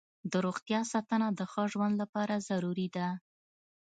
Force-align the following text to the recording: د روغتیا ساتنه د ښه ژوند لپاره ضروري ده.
د 0.31 0.33
روغتیا 0.45 0.79
ساتنه 0.91 1.27
د 1.33 1.41
ښه 1.51 1.63
ژوند 1.71 1.93
لپاره 2.01 2.43
ضروري 2.49 2.87
ده. 2.95 3.07